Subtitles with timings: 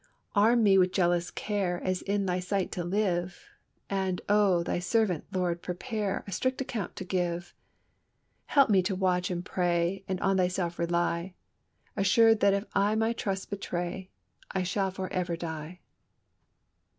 [0.33, 3.45] "Arm me with jealous care, As in Thy sight to live;
[3.87, 7.53] And, Oh, Thy servant, Lord, prepare, A strict account to give.
[8.47, 11.35] "Help me to watch and pray, And on Thyself rely,
[11.95, 14.09] Assured if I my trust betray,
[14.49, 15.81] I shall for ever die."